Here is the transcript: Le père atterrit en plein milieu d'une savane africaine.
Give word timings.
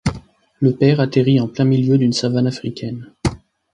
Le 0.61 0.71
père 0.75 0.99
atterrit 0.99 1.39
en 1.39 1.47
plein 1.47 1.63
milieu 1.63 1.95
d'une 1.99 2.11
savane 2.11 2.47
africaine. 2.47 3.13